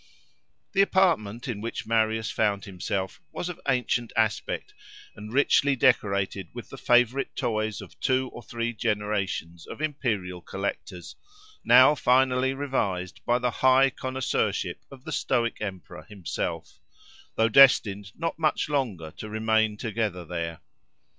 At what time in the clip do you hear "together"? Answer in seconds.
19.77-20.25